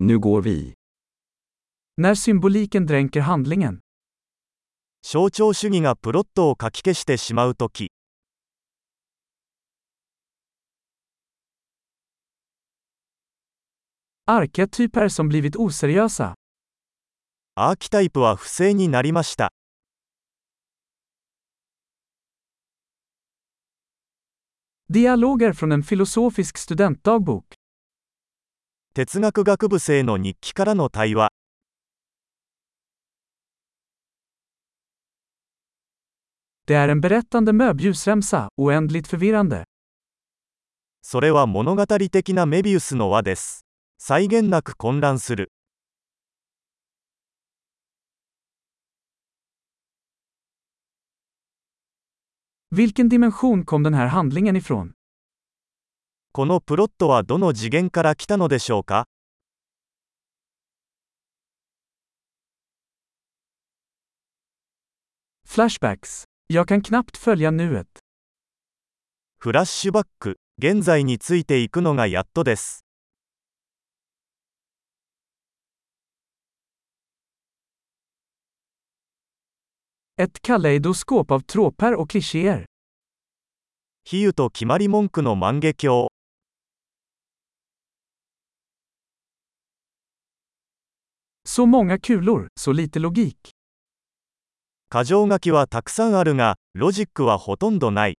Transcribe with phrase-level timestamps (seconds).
[0.00, 0.74] Nu går vi.
[1.96, 3.80] När symboliken dränker handlingen.
[5.02, 7.88] 象徴主義がプロットをかき消してしまうとき
[14.26, 16.34] Arketyper som blivit oseriösa.
[17.56, 19.52] アーキタイプは不正になりました
[24.88, 27.44] Dialoger från en filosofisk studentdagbok.
[28.98, 31.28] 哲学学部生の日記からの対話
[36.66, 39.64] Det är en berättande möbljusremsa, oändligt förvirrande.
[41.00, 43.64] それは物語的なメビウスの輪です
[43.98, 45.52] 際限なく混乱する
[52.72, 54.97] Vilken dimension kom den här handlingen ifrån?
[56.38, 59.08] このプロットはどの次元から来たのでしょうか
[65.44, 66.28] Flashbacks.
[66.46, 67.86] Jag kan knappt följa nuet.
[69.40, 72.84] フラッシュバック現在についていくのがやっとです
[80.16, 82.66] Ett kaleidoskop av tråper och klichéer.
[84.04, 86.07] 比喩と決まり文句の万華鏡
[91.50, 93.36] Så många kulor, så lite logik.
[94.90, 98.18] 箇条書きはたくさんあるがロジックはほとんどない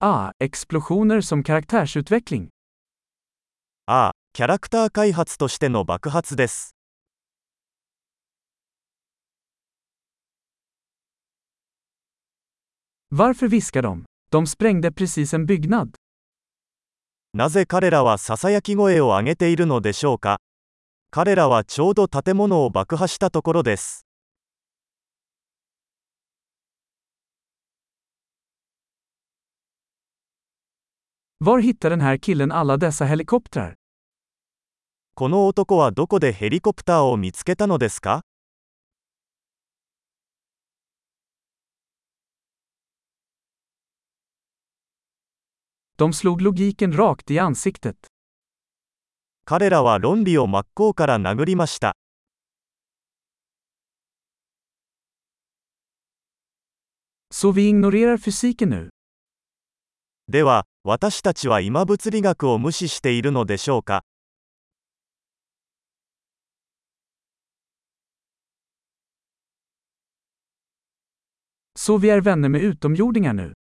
[0.00, 2.48] Ah, explosioner som karaktärsutveckling.
[3.86, 6.74] ああキャラクター開発としての爆発です
[13.10, 14.15] Varför viskar de?
[17.32, 20.40] なぜ彼らはささやき声を上げているのでしょうか
[21.10, 24.04] 彼らはちょうど建物を爆破したところです。
[35.14, 38.22] この男はどこでヘリコプターを見つけたのですか
[45.98, 47.96] De slog logiken rakt i ansiktet.
[49.46, 51.96] 彼らは論理を真っ向から殴りました
[57.30, 58.90] Så vi ignorerar fysiken nu.
[60.28, 64.02] では私たちは今物理学を無視しているのでしょうか
[71.78, 73.54] Så vi är vänner med utomjordingar nu.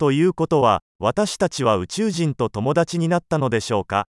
[0.00, 4.06] ということは私たちは宇宙人と友達になったのでしょうか？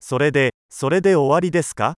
[0.00, 1.96] それでそれで終わりですか？